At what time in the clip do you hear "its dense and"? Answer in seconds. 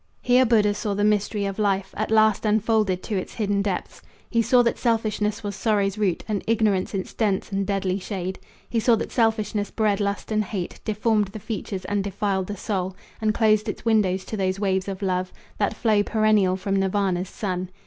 6.95-7.67